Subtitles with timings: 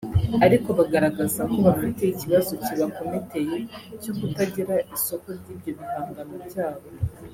[0.45, 3.57] ariko bagaragaza ko bafite ikibazo kibakometeye
[4.01, 6.87] cyo kutagira isoko ry’ibyo bihangano byabo